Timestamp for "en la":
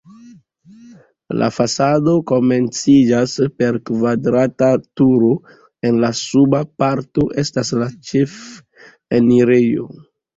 5.89-6.09